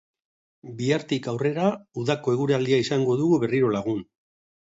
Bihartik 0.79 1.27
aurrera, 1.33 1.67
udako 2.03 2.35
eguraldia 2.37 2.79
izango 2.87 3.19
dugu 3.23 3.39
berriro 3.45 3.69
lagun. 3.77 4.01